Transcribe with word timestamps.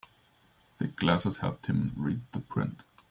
Thick 0.79 0.95
glasses 0.95 1.37
helped 1.37 1.67
him 1.67 1.91
read 1.95 2.21
the 2.33 2.39
print. 2.39 2.81